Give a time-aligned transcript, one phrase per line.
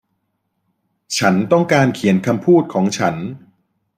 [1.17, 3.15] ฉันต้องการเขียนคำพูดของฉัน